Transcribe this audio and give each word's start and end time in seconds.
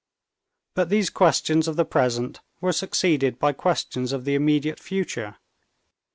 But 0.73 0.89
these 0.89 1.11
questions 1.11 1.67
of 1.67 1.75
the 1.75 1.85
present 1.85 2.41
were 2.59 2.71
succeeded 2.71 3.37
by 3.37 3.53
questions 3.53 4.11
of 4.11 4.25
the 4.25 4.33
immediate 4.33 4.79
future. 4.79 5.35